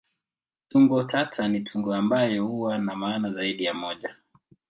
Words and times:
Tungo 0.67 1.03
tata 1.03 1.47
ni 1.47 1.59
tungo 1.61 1.93
ambayo 1.95 2.45
huwa 2.45 2.77
na 2.77 2.95
maana 2.95 3.31
zaidi 3.33 3.63
ya 3.63 3.73
moja. 3.73 4.15